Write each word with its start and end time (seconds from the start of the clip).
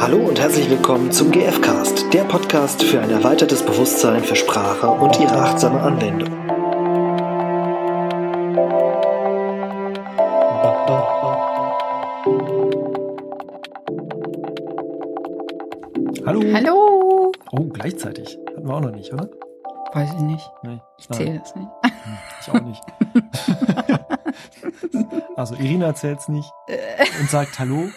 Hallo 0.00 0.16
und 0.16 0.40
herzlich 0.40 0.70
willkommen 0.70 1.12
zum 1.12 1.30
GFcast, 1.30 2.12
der 2.14 2.24
Podcast 2.24 2.82
für 2.82 3.00
ein 3.00 3.10
erweitertes 3.10 3.62
Bewusstsein 3.62 4.24
für 4.24 4.34
Sprache 4.34 4.88
und 4.88 5.20
ihre 5.20 5.36
achtsame 5.36 5.78
Anwendung. 5.80 6.30
Hallo. 16.26 16.40
Hallo. 16.54 17.32
Oh, 17.52 17.64
gleichzeitig. 17.72 18.38
Hatten 18.48 18.66
wir 18.68 18.74
auch 18.74 18.80
noch 18.80 18.92
nicht, 18.92 19.12
oder? 19.12 19.28
Weiß 19.92 20.10
ich 20.14 20.20
nicht. 20.20 20.50
Nee. 20.62 20.80
Ich 20.98 21.08
zähle 21.08 21.40
das 21.40 21.54
nicht. 21.56 21.68
Hm, 21.82 22.18
Ich 22.40 22.50
auch 22.50 22.60
nicht. 22.62 22.82
also 25.36 25.54
Irina 25.56 25.86
erzählt's 25.86 26.28
nicht 26.28 26.50
und 27.20 27.28
sagt 27.30 27.58
Hallo. 27.58 27.88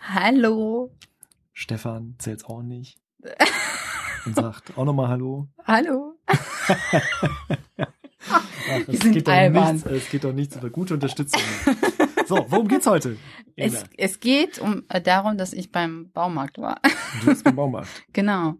Hallo. 0.00 0.90
Stefan 1.52 2.16
zählt's 2.18 2.44
auch 2.44 2.62
nicht 2.62 2.98
und 4.26 4.34
sagt 4.34 4.76
auch 4.76 4.84
nochmal 4.84 5.08
Hallo. 5.08 5.48
Hallo. 5.64 6.18
Ach, 8.30 8.80
es, 8.88 9.00
geht 9.00 9.26
nichts, 9.26 9.86
es 9.86 10.10
geht 10.10 10.24
doch 10.24 10.32
nichts 10.32 10.56
über 10.56 10.70
gute 10.70 10.94
Unterstützung. 10.94 11.42
So, 12.26 12.44
worum 12.48 12.68
geht's 12.68 12.86
heute? 12.86 13.18
Es, 13.56 13.84
es 13.96 14.20
geht 14.20 14.58
um 14.58 14.84
äh, 14.88 15.00
darum, 15.00 15.36
dass 15.36 15.52
ich 15.52 15.70
beim 15.70 16.10
Baumarkt 16.12 16.58
war. 16.58 16.80
Du 17.20 17.26
bist 17.26 17.44
beim 17.44 17.56
Baumarkt. 17.56 17.88
genau. 18.12 18.54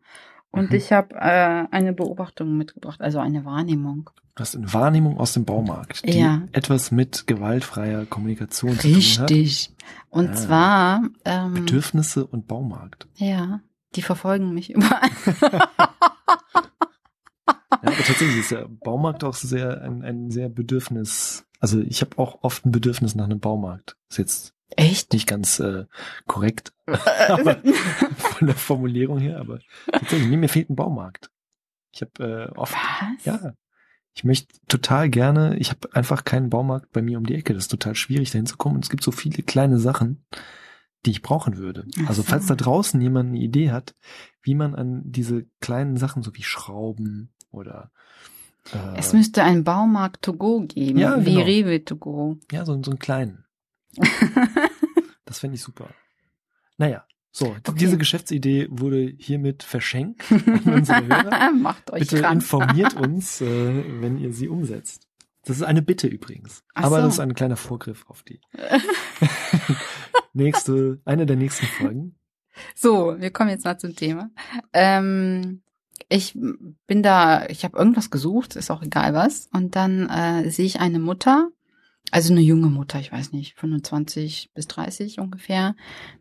Und 0.54 0.70
Mhm. 0.70 0.76
ich 0.76 0.92
habe 0.92 1.14
äh, 1.16 1.66
eine 1.70 1.92
Beobachtung 1.92 2.56
mitgebracht, 2.56 3.00
also 3.00 3.18
eine 3.18 3.44
Wahrnehmung. 3.44 4.10
Du 4.36 4.40
hast 4.40 4.56
eine 4.56 4.72
Wahrnehmung 4.72 5.18
aus 5.18 5.32
dem 5.34 5.44
Baumarkt, 5.44 6.04
die 6.06 6.18
Ja. 6.18 6.42
etwas 6.52 6.90
mit 6.90 7.26
gewaltfreier 7.26 8.04
Kommunikation 8.06 8.72
zu 8.78 8.88
tun 8.92 8.94
hat. 9.22 9.30
Richtig. 9.30 9.72
Und 10.10 10.30
Ah. 10.30 10.32
zwar, 10.34 11.02
ähm, 11.24 11.54
Bedürfnisse 11.54 12.26
und 12.26 12.46
Baumarkt. 12.48 13.06
ja, 13.14 13.60
die 13.94 14.02
verfolgen 14.02 14.52
mich 14.54 14.72
überall. 14.74 15.08
Ja, 17.82 17.90
aber 17.90 18.02
tatsächlich 18.02 18.38
ist 18.38 18.50
der 18.50 18.66
Baumarkt 18.68 19.24
auch 19.24 19.34
sehr 19.34 19.82
ein, 19.82 20.02
ein 20.02 20.30
sehr 20.30 20.48
Bedürfnis. 20.48 21.44
Also 21.64 21.80
ich 21.80 22.02
habe 22.02 22.18
auch 22.18 22.42
oft 22.42 22.66
ein 22.66 22.72
Bedürfnis 22.72 23.14
nach 23.14 23.24
einem 23.24 23.40
Baumarkt. 23.40 23.96
Ist 24.10 24.18
jetzt 24.18 24.54
Echt? 24.76 25.14
nicht 25.14 25.26
ganz 25.26 25.60
äh, 25.60 25.86
korrekt 26.26 26.74
aber 27.28 27.56
von 28.18 28.46
der 28.48 28.54
Formulierung 28.54 29.18
her, 29.18 29.40
aber 29.40 29.60
tatsächlich, 29.90 30.28
nee, 30.28 30.36
mir 30.36 30.50
fehlt 30.50 30.68
ein 30.68 30.76
Baumarkt. 30.76 31.30
Ich 31.94 32.02
habe 32.02 32.50
äh, 32.52 32.58
oft, 32.58 32.74
Was? 32.74 33.24
ja, 33.24 33.54
ich 34.12 34.24
möchte 34.24 34.58
total 34.68 35.08
gerne, 35.08 35.56
ich 35.56 35.70
habe 35.70 35.88
einfach 35.94 36.24
keinen 36.26 36.50
Baumarkt 36.50 36.92
bei 36.92 37.00
mir 37.00 37.16
um 37.16 37.24
die 37.24 37.34
Ecke. 37.34 37.54
Das 37.54 37.62
ist 37.64 37.70
total 37.70 37.94
schwierig, 37.94 38.30
da 38.30 38.36
hinzukommen. 38.36 38.76
Und 38.76 38.84
es 38.84 38.90
gibt 38.90 39.02
so 39.02 39.10
viele 39.10 39.42
kleine 39.42 39.78
Sachen, 39.78 40.22
die 41.06 41.12
ich 41.12 41.22
brauchen 41.22 41.56
würde. 41.56 41.86
Ach 42.02 42.08
Also 42.08 42.20
so. 42.20 42.28
falls 42.28 42.44
da 42.44 42.56
draußen 42.56 43.00
jemand 43.00 43.30
eine 43.30 43.38
Idee 43.38 43.70
hat, 43.70 43.94
wie 44.42 44.54
man 44.54 44.74
an 44.74 45.00
diese 45.06 45.46
kleinen 45.62 45.96
Sachen, 45.96 46.22
so 46.22 46.34
wie 46.34 46.42
Schrauben 46.42 47.32
oder 47.50 47.90
Es 48.96 49.12
müsste 49.12 49.42
einen 49.44 49.62
Baumarkt 49.64 50.22
to 50.22 50.32
go 50.34 50.60
geben, 50.62 50.98
Ja, 50.98 51.24
wie 51.24 51.34
genau. 51.34 51.44
Rewe 51.44 51.84
to 51.84 51.96
go. 51.96 52.38
ja, 52.50 52.64
so, 52.64 52.80
so 52.82 52.90
einen 52.92 52.98
kleinen. 52.98 53.44
Das 55.26 55.38
fände 55.40 55.56
ich 55.56 55.62
super. 55.62 55.88
Naja, 56.76 57.04
so, 57.32 57.46
Okay. 57.46 57.72
diese 57.78 57.98
Geschäftsidee 57.98 58.68
wurde 58.70 59.12
hiermit 59.18 59.62
verschenkt 59.64 60.22
an 60.30 60.60
unsere 60.74 61.04
Hörer. 61.06 61.50
Macht 61.52 61.90
euch 61.90 62.00
Bitte 62.00 62.20
krank. 62.20 62.34
informiert 62.36 62.94
uns, 63.00 63.40
äh, 63.40 63.84
wenn 64.00 64.18
ihr 64.18 64.32
sie 64.32 64.48
umsetzt. 64.48 65.08
Das 65.44 65.56
ist 65.56 65.62
eine 65.62 65.82
Bitte 65.82 66.06
übrigens. 66.06 66.62
Ach 66.74 66.84
Aber 66.84 66.96
so. 66.96 67.02
das 67.02 67.14
ist 67.14 67.20
ein 67.20 67.34
kleiner 67.34 67.56
Vorgriff 67.56 68.04
auf 68.08 68.22
die 68.22 68.40
nächste, 70.32 71.00
eine 71.04 71.26
der 71.26 71.36
nächsten 71.36 71.66
Folgen. 71.66 72.14
So, 72.76 73.16
wir 73.18 73.30
kommen 73.32 73.50
jetzt 73.50 73.64
mal 73.64 73.78
zum 73.78 73.96
Thema. 73.96 74.30
Ähm, 74.72 75.62
ich 76.14 76.38
bin 76.86 77.02
da, 77.02 77.46
ich 77.46 77.64
habe 77.64 77.76
irgendwas 77.76 78.10
gesucht, 78.10 78.54
ist 78.56 78.70
auch 78.70 78.82
egal 78.82 79.14
was. 79.14 79.48
Und 79.52 79.74
dann 79.74 80.08
äh, 80.08 80.48
sehe 80.50 80.66
ich 80.66 80.80
eine 80.80 81.00
Mutter, 81.00 81.50
also 82.10 82.32
eine 82.32 82.40
junge 82.40 82.68
Mutter, 82.68 83.00
ich 83.00 83.10
weiß 83.10 83.32
nicht, 83.32 83.58
25 83.58 84.50
bis 84.54 84.68
30 84.68 85.18
ungefähr, 85.18 85.74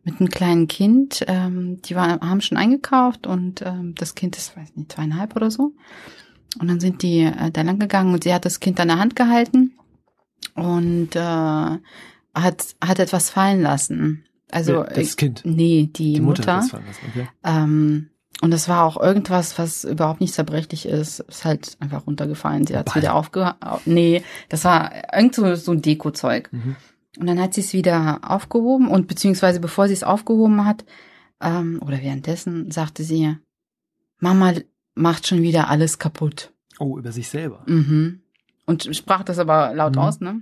mit 0.03 0.19
einem 0.19 0.29
kleinen 0.29 0.67
Kind. 0.67 1.23
Ähm, 1.27 1.79
die 1.83 1.95
war, 1.95 2.19
haben 2.21 2.41
schon 2.41 2.57
eingekauft 2.57 3.27
und 3.27 3.61
ähm, 3.61 3.93
das 3.95 4.15
Kind 4.15 4.35
ist, 4.35 4.57
weiß 4.57 4.75
nicht, 4.75 4.91
zweieinhalb 4.91 5.35
oder 5.35 5.51
so. 5.51 5.73
Und 6.59 6.67
dann 6.67 6.79
sind 6.79 7.03
die 7.03 7.19
äh, 7.19 7.51
da 7.51 7.61
lang 7.61 7.77
gegangen 7.77 8.13
und 8.13 8.23
sie 8.23 8.33
hat 8.33 8.45
das 8.45 8.59
Kind 8.59 8.79
an 8.79 8.87
der 8.87 8.97
Hand 8.97 9.15
gehalten 9.15 9.73
und 10.55 11.15
äh, 11.15 11.19
hat, 11.19 11.79
hat 12.83 12.99
etwas 12.99 13.29
fallen 13.29 13.61
lassen. 13.61 14.25
Also 14.49 14.83
das 14.83 15.17
Kind. 15.17 15.41
Nee, 15.45 15.89
die, 15.95 16.13
Die 16.13 16.19
Mutter, 16.19 16.41
Mutter. 16.41 16.55
hat 16.55 16.63
das 16.63 16.69
fallen 16.71 16.85
lassen, 16.87 17.05
okay. 17.09 17.27
Ähm, 17.43 18.09
und 18.43 18.51
das 18.51 18.67
war 18.67 18.83
auch 18.83 18.97
irgendwas, 19.01 19.57
was 19.57 19.85
überhaupt 19.85 20.19
nicht 20.19 20.33
zerbrechlich 20.33 20.85
ist. 20.85 21.21
Ist 21.21 21.45
halt 21.45 21.77
einfach 21.79 22.05
runtergefallen. 22.05 22.67
Sie 22.67 22.75
hat 22.75 22.89
es 22.89 22.95
wieder 22.95 23.15
aufge... 23.15 23.55
Nee, 23.85 24.21
das 24.49 24.65
war 24.65 24.91
irgend 25.15 25.33
so, 25.35 25.55
so 25.55 25.71
ein 25.71 25.81
Deko-Zeug. 25.81 26.49
Mhm. 26.51 26.75
Und 27.19 27.27
dann 27.27 27.39
hat 27.39 27.53
sie 27.53 27.61
es 27.61 27.71
wieder 27.71 28.19
aufgehoben 28.21 28.89
und 28.89 29.07
beziehungsweise 29.07 29.59
bevor 29.61 29.87
sie 29.87 29.93
es 29.93 30.03
aufgehoben 30.03 30.65
hat, 30.65 30.83
ähm, 31.41 31.79
oder 31.81 32.01
währenddessen, 32.01 32.69
sagte 32.69 33.03
sie, 33.03 33.37
Mama 34.19 34.53
macht 34.93 35.25
schon 35.25 35.41
wieder 35.41 35.69
alles 35.69 35.97
kaputt. 35.97 36.51
Oh, 36.79 36.97
über 36.97 37.13
sich 37.13 37.29
selber. 37.29 37.63
Mhm. 37.65 38.23
Und 38.65 38.93
sprach 38.95 39.23
das 39.23 39.39
aber 39.39 39.73
laut 39.73 39.95
Mhm. 39.95 40.01
aus, 40.01 40.19
ne? 40.19 40.41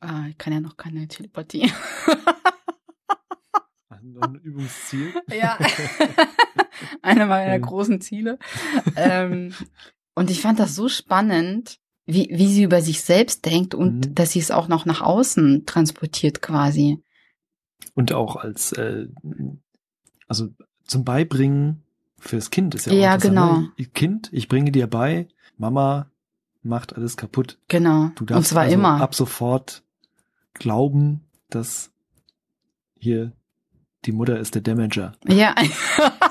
Ah, 0.00 0.26
ich 0.28 0.36
kann 0.38 0.52
ja 0.52 0.60
noch 0.60 0.76
keine 0.76 1.06
Telepathie. 1.06 1.70
Ein 4.20 4.34
Übungsziel. 4.36 5.12
Ja. 5.32 5.58
Einer 7.02 7.26
meiner 7.26 7.58
großen 7.58 8.00
Ziele. 8.00 8.38
ähm, 8.96 9.52
und 10.14 10.30
ich 10.30 10.40
fand 10.42 10.58
das 10.58 10.74
so 10.74 10.88
spannend, 10.88 11.78
wie, 12.06 12.28
wie 12.32 12.48
sie 12.52 12.62
über 12.62 12.80
sich 12.80 13.02
selbst 13.02 13.44
denkt 13.46 13.74
und 13.74 14.06
Mhm. 14.06 14.14
dass 14.14 14.32
sie 14.32 14.38
es 14.40 14.50
auch 14.50 14.68
noch 14.68 14.86
nach 14.86 15.00
außen 15.02 15.66
transportiert 15.66 16.40
quasi. 16.42 17.02
Und 17.94 18.12
auch 18.12 18.36
als, 18.36 18.72
äh, 18.72 19.06
also 20.26 20.48
zum 20.84 21.04
Beibringen 21.04 21.82
fürs 22.18 22.50
Kind 22.50 22.74
ist 22.74 22.86
ja 22.86 22.92
auch 22.92 22.96
Ja, 22.96 23.14
interessant, 23.14 23.34
genau. 23.36 23.60
Ne? 23.60 23.86
Kind, 23.94 24.28
ich 24.32 24.48
bringe 24.48 24.72
dir 24.72 24.86
bei, 24.86 25.28
Mama 25.56 26.10
macht 26.62 26.94
alles 26.96 27.16
kaputt. 27.16 27.58
Genau. 27.68 28.10
Du 28.16 28.24
darfst 28.24 28.38
und 28.38 28.44
zwar 28.46 28.62
also 28.64 28.74
immer. 28.74 29.00
ab 29.00 29.14
sofort 29.14 29.82
glauben, 30.54 31.24
dass 31.50 31.92
hier 32.98 33.32
die 34.04 34.12
Mutter 34.12 34.38
ist 34.38 34.54
der 34.54 34.62
Damager. 34.62 35.12
Ja. 35.26 35.54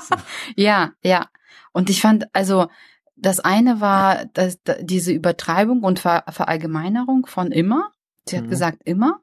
So. 0.08 0.14
ja, 0.56 0.92
ja. 1.02 1.28
Und 1.72 1.90
ich 1.90 2.00
fand, 2.00 2.26
also, 2.34 2.68
das 3.16 3.40
eine 3.40 3.80
war 3.80 4.26
dass, 4.26 4.62
da- 4.62 4.80
diese 4.80 5.12
Übertreibung 5.12 5.82
und 5.82 5.98
Ver 5.98 6.24
Verallgemeinerung 6.28 7.26
von 7.26 7.52
immer. 7.52 7.90
Sie 8.28 8.36
hat 8.36 8.44
Mhm. 8.46 8.50
gesagt 8.50 8.82
immer. 8.84 9.20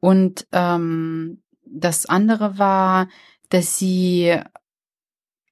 Und 0.00 0.46
ähm, 0.52 1.42
das 1.64 2.06
andere 2.06 2.58
war, 2.58 3.08
dass 3.48 3.78
sie, 3.78 4.38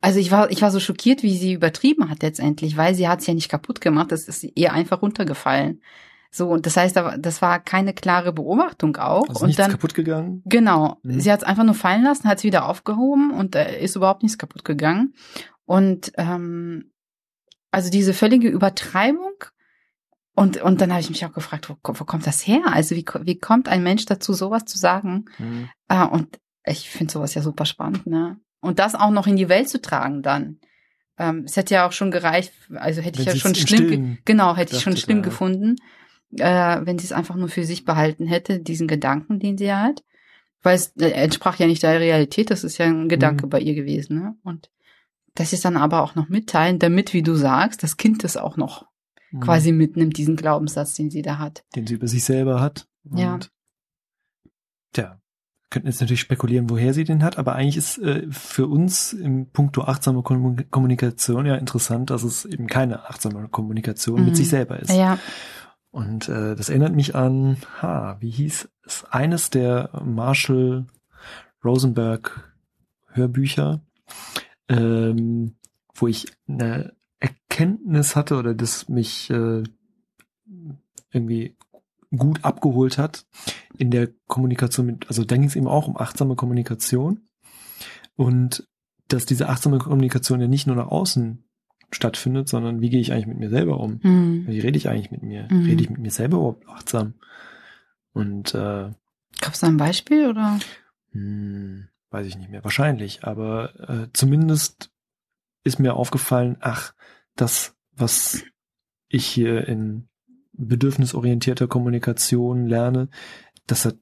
also 0.01 0.19
ich 0.19 0.31
war, 0.31 0.51
ich 0.51 0.61
war 0.63 0.71
so 0.71 0.81
schockiert, 0.81 1.23
wie 1.23 1.37
sie 1.37 1.53
übertrieben 1.55 2.11
hat 2.11 2.23
letztendlich, 2.23 2.77
weil 2.77 2.95
sie 2.95 3.09
hat 3.09 3.21
es 3.21 3.27
ja 3.27 3.35
nicht 3.35 3.49
kaputt 3.49 3.81
gemacht, 3.81 4.13
das 4.13 4.29
ist 4.29 4.45
ihr 4.55 4.73
einfach 4.73 5.01
runtergefallen. 5.03 5.81
So, 6.35 6.49
und 6.49 6.65
das 6.65 6.79
heißt, 6.79 6.97
das 7.19 7.43
war 7.43 7.61
keine 7.61 7.93
klare 7.93 8.33
Beobachtung 8.33 8.97
auch. 8.97 9.29
Also 9.29 9.41
und 9.41 9.49
nichts 9.49 9.59
dann, 9.59 9.71
kaputt 9.71 9.93
gegangen. 9.93 10.43
Genau. 10.47 10.99
Mhm. 11.03 11.21
Sie 11.21 11.31
hat 11.31 11.43
es 11.43 11.47
einfach 11.47 11.65
nur 11.65 11.75
fallen 11.75 12.03
lassen, 12.03 12.27
hat 12.27 12.39
es 12.39 12.45
wieder 12.45 12.67
aufgehoben 12.67 13.33
und 13.33 13.55
äh, 13.55 13.83
ist 13.85 13.97
überhaupt 13.97 14.23
nichts 14.23 14.39
kaputt 14.39 14.65
gegangen. 14.65 15.13
Und 15.67 16.13
ähm, 16.17 16.91
also 17.71 17.91
diese 17.91 18.15
völlige 18.15 18.49
Übertreibung. 18.49 19.45
Und, 20.35 20.57
und 20.63 20.81
dann 20.81 20.91
habe 20.91 21.03
ich 21.03 21.11
mich 21.11 21.27
auch 21.27 21.35
gefragt, 21.35 21.69
wo, 21.69 21.77
wo 21.83 22.05
kommt 22.05 22.27
das 22.27 22.47
her? 22.47 22.63
Also 22.65 22.97
wie, 22.97 23.05
wie 23.25 23.39
kommt 23.39 23.69
ein 23.69 23.83
Mensch 23.83 24.07
dazu, 24.07 24.33
sowas 24.33 24.65
zu 24.65 24.79
sagen? 24.79 25.27
Mhm. 25.39 25.69
Ah, 25.89 26.05
und 26.05 26.39
ich 26.65 26.89
finde 26.89 27.13
sowas 27.13 27.35
ja 27.35 27.43
super 27.43 27.67
spannend, 27.67 28.07
ne? 28.07 28.39
Und 28.63 28.79
das 28.79 28.95
auch 28.95 29.11
noch 29.11 29.27
in 29.27 29.37
die 29.37 29.51
Welt 29.51 29.69
zu 29.69 29.83
tragen 29.83 30.23
dann. 30.23 30.61
Ähm, 31.19 31.45
es 31.45 31.57
hätte 31.57 31.75
ja 31.75 31.87
auch 31.87 31.93
schon 31.93 32.11
gereicht, 32.11 32.55
also 32.75 33.03
hätte 33.03 33.21
ich 33.21 33.27
Wenn 33.27 33.33
ja 33.33 33.33
sie 33.35 33.41
schon 33.41 33.55
schlimm, 33.55 34.19
genau, 34.25 34.57
hätte 34.57 34.77
ich 34.77 34.83
schon 34.83 34.97
schlimm 34.97 35.19
ja. 35.19 35.25
gefunden, 35.25 35.77
äh, 36.39 36.81
wenn 36.87 36.99
sie 36.99 37.05
es 37.07 37.13
einfach 37.13 37.37
nur 37.37 37.49
für 37.49 37.65
sich 37.65 37.85
behalten 37.85 38.27
hätte, 38.27 38.61
diesen 38.61 38.89
Gedanken, 38.89 39.39
den 39.39 39.59
sie 39.59 39.73
hat. 39.73 40.03
Weil 40.63 40.77
es 40.77 40.95
äh, 40.97 41.11
entsprach 41.11 41.59
ja 41.59 41.67
nicht 41.67 41.83
der 41.83 41.99
Realität, 42.01 42.51
das 42.51 42.63
ist 42.65 42.79
ja 42.79 42.87
ein 42.87 43.09
Gedanke 43.09 43.47
Mhm. 43.47 43.51
bei 43.51 43.61
ihr 43.61 43.75
gewesen, 43.75 44.19
ne? 44.19 44.35
Und 44.45 44.71
dass 45.35 45.51
sie 45.51 45.57
es 45.57 45.63
dann 45.63 45.77
aber 45.77 46.03
auch 46.03 46.15
noch 46.15 46.29
mitteilen, 46.29 46.79
damit, 46.79 47.13
wie 47.15 47.23
du 47.23 47.35
sagst, 47.35 47.83
das 47.83 47.97
Kind 47.97 48.23
das 48.23 48.37
auch 48.37 48.57
noch 48.57 48.87
Mhm. 49.33 49.41
quasi 49.41 49.73
mitnimmt, 49.73 50.17
diesen 50.19 50.37
Glaubenssatz, 50.37 50.95
den 50.95 51.11
sie 51.11 51.23
da 51.23 51.39
hat. 51.39 51.65
Den 51.75 51.87
sie 51.87 51.95
über 51.95 52.07
sich 52.07 52.23
selber 52.25 52.61
hat. 52.61 52.87
Ja. 53.15 53.39
Tja, 54.93 55.19
könnten 55.71 55.89
jetzt 55.89 56.01
natürlich 56.03 56.21
spekulieren, 56.21 56.69
woher 56.69 56.93
sie 56.93 57.05
den 57.05 57.23
hat, 57.25 57.39
aber 57.39 57.55
eigentlich 57.55 57.79
ist 57.79 57.99
äh, 57.99 58.27
für 58.31 58.67
uns 58.67 59.15
im 59.15 59.49
Punkto 59.51 59.83
achtsame 59.85 60.21
Kommu- 60.21 60.65
Kommunikation 60.71 61.47
ja 61.47 61.55
interessant, 61.57 62.11
dass 62.11 62.25
es 62.25 62.45
eben 62.45 62.67
keine 62.67 63.09
achtsame 63.09 63.49
Kommunikation 63.49 64.21
Mhm. 64.21 64.27
mit 64.27 64.37
sich 64.37 64.51
selber 64.51 64.79
ist. 64.81 64.91
Ja, 64.93 65.19
Und 65.93 66.29
äh, 66.29 66.57
das 66.57 66.71
erinnert 66.71 66.95
mich 66.95 67.15
an, 67.15 67.59
ha, 67.81 68.17
wie 68.19 68.31
hieß 68.31 68.69
es, 68.85 69.05
eines 69.05 69.51
der 69.51 69.91
Marshall 70.05 70.87
Rosenberg 71.63 72.53
Hörbücher, 73.09 73.81
ähm, 74.69 75.55
wo 75.95 76.09
ich 76.09 76.33
eine 76.49 76.95
Erkenntnis 77.21 78.17
hatte 78.17 78.37
oder 78.37 78.55
das 78.55 78.89
mich 78.89 79.31
äh, 79.31 79.63
irgendwie 81.11 81.57
gut 82.17 82.43
abgeholt 82.43 82.97
hat 82.97 83.27
in 83.77 83.91
der 83.91 84.09
Kommunikation 84.27 84.87
mit, 84.87 85.09
also 85.09 85.25
da 85.25 85.37
ging 85.37 85.45
es 85.45 85.57
eben 85.57 85.69
auch 85.69 85.89
um 85.89 85.99
achtsame 85.99 86.37
Kommunikation. 86.37 87.29
Und 88.17 88.67
dass 89.09 89.27
diese 89.27 89.51
achtsame 89.51 89.79
Kommunikation 89.79 90.41
ja 90.41 90.49
nicht 90.49 90.67
nur 90.67 90.77
nach 90.77 90.89
außen 90.89 91.45
stattfindet, 91.93 92.49
sondern 92.49 92.81
wie 92.81 92.91
gehe 92.91 93.01
ich 93.01 93.13
eigentlich 93.13 93.27
mit 93.27 93.39
mir 93.39 93.51
selber 93.51 93.79
um? 93.81 94.01
Mhm. 94.03 94.47
Wie 94.49 94.61
rede 94.61 94.77
ich 94.79 94.89
eigentlich 94.89 95.11
mit 95.11 95.23
mir? 95.23 95.47
Mhm. 95.51 95.65
Rede 95.67 95.83
ich 95.83 95.91
mit 95.91 95.99
mir 96.01 96.11
selber 96.11 96.39
überhaupt 96.39 96.69
achtsam? 96.69 97.15
Und 98.13 98.55
äh, 98.55 98.91
Gab 99.41 99.55
es 99.55 99.61
da 99.61 99.67
ein 99.67 99.77
Beispiel 99.77 100.29
oder? 100.29 100.59
hm, 101.13 101.89
weiß 102.11 102.27
ich 102.27 102.37
nicht 102.37 102.51
mehr, 102.51 102.63
wahrscheinlich, 102.65 103.25
aber 103.25 103.89
äh, 103.89 104.09
zumindest 104.13 104.91
ist 105.65 105.79
mir 105.79 105.95
aufgefallen, 105.95 106.57
ach, 106.61 106.93
das, 107.37 107.75
was 107.93 108.43
ich 109.09 109.27
hier 109.27 109.67
in 109.69 110.09
bedürfnisorientierter 110.53 111.67
Kommunikation 111.69 112.67
lerne, 112.67 113.09
das 113.67 113.85
hat, 113.85 113.97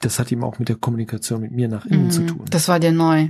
das 0.00 0.18
hat 0.18 0.30
eben 0.30 0.44
auch 0.44 0.58
mit 0.58 0.68
der 0.68 0.76
Kommunikation 0.76 1.40
mit 1.40 1.52
mir 1.52 1.68
nach 1.68 1.86
innen 1.86 2.10
zu 2.10 2.22
Mhm. 2.22 2.26
tun. 2.26 2.44
Das 2.50 2.68
war 2.68 2.78
dir 2.80 2.92
neu. 2.92 3.28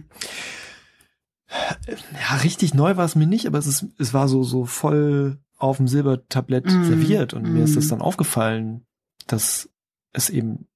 Ja, 1.86 2.36
richtig 2.42 2.74
neu 2.74 2.96
war 2.96 3.04
es 3.04 3.14
mir 3.14 3.26
nicht, 3.26 3.46
aber 3.46 3.58
es 3.58 3.66
ist, 3.66 3.86
es 3.98 4.14
war 4.14 4.28
so, 4.28 4.42
so 4.42 4.64
voll 4.64 5.38
auf 5.58 5.78
dem 5.78 5.88
Silbertablett 5.88 6.66
Mm, 6.66 6.84
serviert 6.84 7.34
und 7.34 7.50
mir 7.52 7.64
ist 7.64 7.76
das 7.76 7.86
mm. 7.86 7.90
dann 7.90 8.00
aufgefallen, 8.02 8.84
dass 9.26 9.70
es 10.12 10.28
eben 10.28 10.66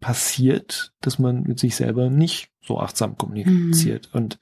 passiert, 0.00 0.92
dass 1.00 1.18
man 1.18 1.42
mit 1.42 1.58
sich 1.58 1.76
selber 1.76 2.10
nicht 2.10 2.50
so 2.60 2.80
achtsam 2.80 3.16
kommuniziert 3.16 4.10
und 4.14 4.38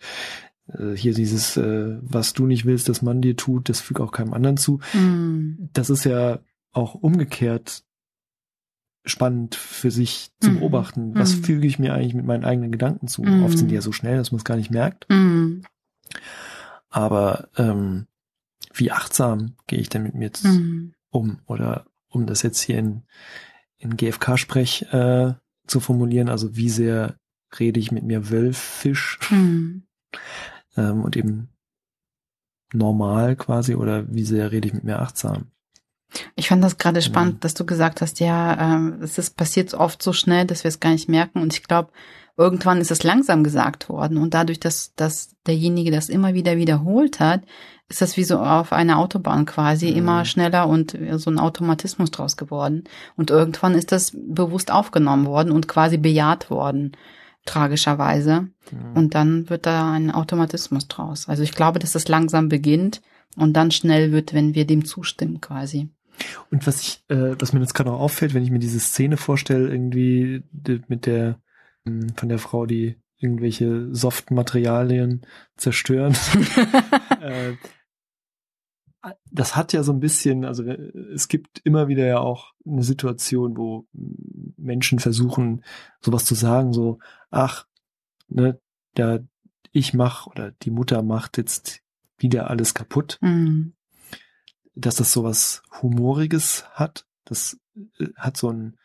äh, 0.69 0.95
hier 0.95 1.15
dieses, 1.15 1.57
äh, 1.57 1.99
was 2.01 2.33
du 2.33 2.47
nicht 2.47 2.65
willst, 2.65 2.89
dass 2.89 3.03
man 3.03 3.21
dir 3.21 3.37
tut, 3.37 3.69
das 3.69 3.81
fügt 3.81 4.01
auch 4.01 4.13
keinem 4.13 4.35
anderen 4.35 4.57
zu. 4.57 4.81
Mhm. 4.93 5.69
Das 5.73 5.91
ist 5.91 6.05
ja 6.05 6.41
auch 6.73 6.95
umgekehrt 6.95 7.85
spannend 9.05 9.55
für 9.55 9.91
sich 9.91 10.31
zu 10.41 10.51
Mhm. 10.51 10.59
beobachten. 10.61 11.15
Was 11.15 11.37
Mhm. 11.37 11.45
füge 11.45 11.67
ich 11.67 11.79
mir 11.79 11.95
eigentlich 11.95 12.15
mit 12.15 12.27
meinen 12.27 12.45
eigenen 12.45 12.73
Gedanken 12.73 13.09
zu? 13.09 13.23
Mhm. 13.23 13.43
Oft 13.45 13.57
sind 13.59 13.69
die 13.69 13.75
ja 13.75 13.81
so 13.81 13.93
schnell, 13.93 14.17
dass 14.19 14.33
man 14.33 14.39
es 14.39 14.45
gar 14.45 14.57
nicht 14.57 14.71
merkt. 14.71 15.07
Mhm. 15.09 15.63
Aber 16.91 17.49
ähm, 17.57 18.07
wie 18.75 18.91
achtsam 18.93 19.55
gehe 19.67 19.79
ich 19.79 19.89
denn 19.89 20.03
mit 20.03 20.15
mir 20.15 20.31
Mhm. 20.43 20.95
um? 21.11 21.39
Oder 21.47 21.87
um 22.09 22.27
das 22.27 22.43
jetzt 22.43 22.61
hier 22.61 22.79
in, 22.79 23.03
in 23.79 23.97
GFK-Sprech 23.97 24.93
äh, 24.93 25.35
zu 25.67 25.81
formulieren, 25.81 26.29
also 26.29 26.57
wie 26.57 26.71
sehr 26.71 27.17
rede 27.59 27.81
ich 27.81 27.93
mit 27.93 28.05
mir 28.05 28.31
wölfisch 28.31 29.19
Mhm. 29.31 29.85
ähm, 30.77 31.03
und 31.03 31.17
eben 31.17 31.49
normal 32.73 33.37
quasi 33.37 33.75
oder 33.75 34.13
wie 34.13 34.25
sehr 34.25 34.51
rede 34.53 34.69
ich 34.69 34.75
mit 34.75 34.85
mir 34.85 34.99
achtsam? 35.01 35.51
Ich 36.37 36.49
fand 36.49 36.65
das 36.65 36.79
gerade 36.79 37.03
spannend, 37.03 37.45
dass 37.45 37.55
du 37.55 37.67
gesagt 37.67 38.01
hast, 38.01 38.19
ja, 38.21 38.75
ähm, 38.75 39.01
es 39.03 39.19
ist 39.19 39.37
passiert 39.37 39.75
oft 39.75 40.03
so 40.03 40.13
schnell, 40.13 40.47
dass 40.47 40.65
wir 40.65 40.69
es 40.69 40.81
gar 40.81 40.91
nicht 40.91 41.09
merken. 41.09 41.41
Und 41.43 41.53
ich 41.53 41.63
glaube, 41.63 41.91
irgendwann 42.37 42.81
ist 42.81 42.91
es 42.91 43.03
langsam 43.03 43.45
gesagt 43.45 43.89
worden. 43.89 44.17
Und 44.17 44.33
dadurch, 44.33 44.59
dass, 44.61 44.95
dass 44.95 45.31
derjenige 45.47 45.91
das 45.91 46.09
immer 46.09 46.35
wieder 46.35 46.57
wiederholt 46.57 47.21
hat, 47.21 47.43
ist 47.91 48.01
das 48.03 48.17
wie 48.17 48.25
so 48.25 48.39
auf 48.39 48.73
einer 48.73 48.99
Autobahn 48.99 49.45
quasi 49.47 49.91
Mhm. 49.91 49.97
immer 49.97 50.25
schneller 50.25 50.69
und 50.69 50.97
so 51.17 51.31
ein 51.31 51.39
Automatismus 51.39 52.11
draus 52.11 52.37
geworden. 52.37 52.85
Und 53.17 53.31
irgendwann 53.31 53.75
ist 53.75 53.93
das 53.93 54.13
bewusst 54.15 54.71
aufgenommen 54.71 55.27
worden 55.27 55.53
und 55.53 55.69
quasi 55.69 55.97
bejaht 55.99 56.51
worden, 56.51 56.93
tragischerweise. 57.45 58.49
Mhm. 58.71 58.93
Und 58.95 59.15
dann 59.15 59.51
wird 59.51 59.67
da 59.67 59.93
ein 59.93 60.11
Automatismus 60.11 60.87
draus. 60.89 61.29
Also 61.29 61.43
ich 61.43 61.53
glaube, 61.53 61.79
dass 61.79 61.93
das 61.93 62.09
langsam 62.09 62.49
beginnt 62.49 63.01
und 63.37 63.55
dann 63.55 63.71
schnell 63.71 64.13
wird, 64.13 64.35
wenn 64.35 64.55
wir 64.55 64.67
dem 64.67 64.85
zustimmen 64.85 65.41
quasi. 65.41 65.89
Und 66.51 66.67
was 66.67 66.81
ich, 66.81 67.05
äh, 67.09 67.35
was 67.39 67.53
mir 67.53 67.61
jetzt 67.61 67.75
gerade 67.75 67.91
noch 67.91 68.01
auffällt, 68.01 68.35
wenn 68.35 68.43
ich 68.43 68.51
mir 68.51 68.59
diese 68.59 68.81
Szene 68.81 69.17
vorstelle, 69.17 69.69
irgendwie 69.69 70.43
mit 70.89 71.07
der 71.07 71.41
mh, 71.85 72.15
von 72.17 72.29
der 72.29 72.39
Frau, 72.39 72.67
die 72.67 72.97
irgendwelche 73.19 73.93
Soft-Materialien 73.95 75.27
zerstören. 75.57 76.17
äh, 77.21 77.55
das 79.31 79.57
hat 79.57 79.73
ja 79.73 79.83
so 79.83 79.93
ein 79.93 80.01
bisschen, 80.01 80.45
also 80.45 80.65
äh, 80.65 80.93
es 81.13 81.29
gibt 81.29 81.61
immer 81.65 81.89
wieder 81.89 82.07
ja 82.07 82.19
auch 82.19 82.53
eine 82.67 82.83
Situation, 82.83 83.57
wo 83.57 83.87
Menschen 84.57 84.99
versuchen, 84.99 85.65
sowas 86.01 86.25
zu 86.25 86.35
sagen, 86.35 86.73
so, 86.73 86.99
ach, 87.31 87.67
ne, 88.29 88.61
der 88.97 89.25
ich 89.73 89.95
mach 89.95 90.27
oder 90.27 90.53
die 90.63 90.71
Mutter 90.71 91.03
macht 91.03 91.39
jetzt 91.39 91.83
wieder 92.17 92.51
alles 92.51 92.75
kaputt 92.75 93.19
Mhm. 93.21 93.75
Dass 94.79 94.97
das 94.97 95.13
sowas 95.13 95.63
Humoriges 95.83 96.65
hat. 96.73 97.05
Das 97.25 97.59
äh, 97.99 98.07
hat 98.17 98.37
so 98.37 98.51
ein, 98.51 98.77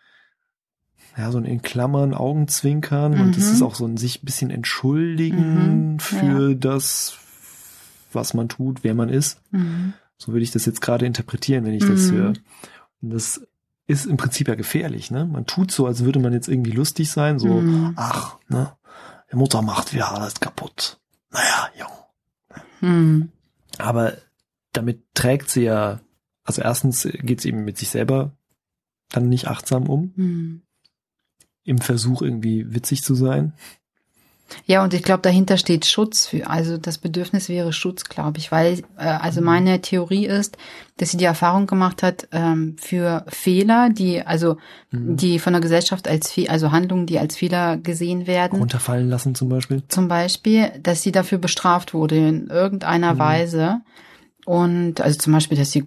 ja, 1.17 1.31
so 1.31 1.37
ein 1.37 1.45
in 1.45 1.61
Klammern 1.61 2.13
Augenzwinkern 2.13 3.19
und 3.21 3.37
es 3.37 3.49
Mhm. 3.51 3.53
ist 3.57 3.61
auch 3.61 3.75
so 3.75 3.85
ein 3.85 3.97
sich 3.97 4.21
ein 4.21 4.25
bisschen 4.25 4.49
entschuldigen 4.49 5.93
Mhm, 5.93 5.99
für 5.99 6.55
das, 6.55 7.17
was 8.11 8.33
man 8.33 8.49
tut, 8.49 8.83
wer 8.83 8.95
man 8.95 9.09
ist. 9.09 9.39
Mhm. 9.51 9.93
So 10.17 10.31
würde 10.31 10.43
ich 10.43 10.51
das 10.51 10.65
jetzt 10.65 10.81
gerade 10.81 11.05
interpretieren, 11.05 11.65
wenn 11.65 11.73
ich 11.73 11.85
das 11.85 12.11
Mhm. 12.11 12.15
höre. 12.15 12.33
Und 13.01 13.09
das 13.11 13.41
ist 13.85 14.05
im 14.05 14.17
Prinzip 14.17 14.47
ja 14.47 14.55
gefährlich, 14.55 15.11
ne? 15.11 15.25
Man 15.25 15.45
tut 15.45 15.71
so, 15.71 15.85
als 15.85 16.05
würde 16.05 16.19
man 16.19 16.31
jetzt 16.33 16.47
irgendwie 16.47 16.71
lustig 16.71 17.11
sein, 17.11 17.37
so, 17.37 17.61
Mhm. 17.61 17.93
ach, 17.97 18.37
ne? 18.47 18.71
Die 19.31 19.35
Mutter 19.35 19.61
macht 19.61 19.93
wieder 19.93 20.11
alles 20.13 20.39
kaputt. 20.39 20.99
Naja, 21.31 21.69
Jung. 21.77 21.89
Mhm. 22.81 23.29
Aber 23.79 24.13
damit 24.73 25.01
trägt 25.13 25.49
sie 25.49 25.63
ja, 25.63 25.99
also 26.43 26.61
erstens 26.61 27.07
geht 27.21 27.41
sie 27.41 27.49
eben 27.49 27.63
mit 27.63 27.77
sich 27.77 27.89
selber 27.89 28.31
dann 29.11 29.29
nicht 29.29 29.47
achtsam 29.47 29.87
um, 29.89 30.13
Mhm. 30.15 30.61
im 31.63 31.77
Versuch 31.77 32.21
irgendwie 32.21 32.73
witzig 32.73 33.03
zu 33.03 33.15
sein. 33.15 33.53
Ja, 34.65 34.83
und 34.83 34.93
ich 34.93 35.01
glaube, 35.01 35.21
dahinter 35.21 35.57
steht 35.57 35.85
Schutz 35.85 36.27
für, 36.27 36.47
also 36.47 36.77
das 36.77 36.99
Bedürfnis 36.99 37.49
wäre 37.49 37.73
Schutz, 37.73 38.03
glaube 38.03 38.37
ich, 38.37 38.51
weil, 38.51 38.79
äh, 38.97 39.03
also 39.05 39.39
Mhm. 39.39 39.45
meine 39.45 39.81
Theorie 39.81 40.27
ist, 40.27 40.57
dass 40.97 41.09
sie 41.11 41.17
die 41.17 41.25
Erfahrung 41.25 41.65
gemacht 41.65 42.03
hat, 42.03 42.27
ähm, 42.31 42.75
für 42.77 43.25
Fehler, 43.29 43.89
die, 43.89 44.21
also, 44.21 44.57
Mhm. 44.91 45.17
die 45.17 45.39
von 45.39 45.53
der 45.53 45.61
Gesellschaft 45.61 46.07
als, 46.07 46.35
also 46.49 46.71
Handlungen, 46.71 47.07
die 47.07 47.17
als 47.17 47.35
Fehler 47.37 47.77
gesehen 47.77 48.27
werden, 48.27 48.59
Runterfallen 48.59 49.09
lassen 49.09 49.33
zum 49.33 49.49
Beispiel. 49.49 49.81
zum 49.87 50.07
Beispiel, 50.07 50.71
dass 50.83 51.01
sie 51.01 51.11
dafür 51.11 51.39
bestraft 51.39 51.93
wurde 51.95 52.17
in 52.17 52.47
irgendeiner 52.47 53.15
Mhm. 53.15 53.19
Weise. 53.19 53.81
Und 54.45 54.99
also 54.99 55.17
zum 55.17 55.31
Beispiel, 55.33 55.57
dass 55.57 55.71
sie, 55.71 55.85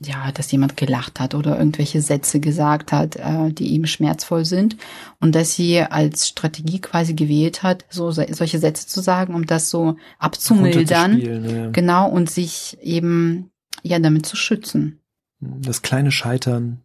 ja, 0.00 0.32
dass 0.32 0.50
jemand 0.50 0.76
gelacht 0.78 1.20
hat 1.20 1.34
oder 1.34 1.58
irgendwelche 1.58 2.00
Sätze 2.00 2.40
gesagt 2.40 2.90
hat, 2.90 3.16
äh, 3.16 3.52
die 3.52 3.68
ihm 3.68 3.84
schmerzvoll 3.84 4.44
sind. 4.46 4.76
Und 5.20 5.34
dass 5.34 5.54
sie 5.54 5.80
als 5.82 6.26
Strategie 6.28 6.80
quasi 6.80 7.12
gewählt 7.14 7.62
hat, 7.62 7.84
so 7.90 8.10
so- 8.10 8.24
solche 8.30 8.58
Sätze 8.58 8.86
zu 8.86 9.00
sagen, 9.02 9.34
um 9.34 9.44
das 9.46 9.68
so 9.68 9.96
abzumildern. 10.18 11.12
Runterzuspielen, 11.12 11.56
ja. 11.64 11.70
Genau, 11.70 12.08
und 12.08 12.30
sich 12.30 12.78
eben 12.82 13.50
ja 13.82 13.98
damit 13.98 14.24
zu 14.24 14.36
schützen. 14.36 15.00
Das 15.40 15.82
kleine 15.82 16.10
Scheitern 16.10 16.80